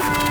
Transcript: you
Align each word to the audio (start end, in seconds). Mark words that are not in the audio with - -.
you 0.00 0.29